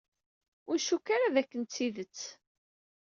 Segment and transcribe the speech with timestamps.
[0.69, 2.19] Ur ncukk ara d akken d tidet.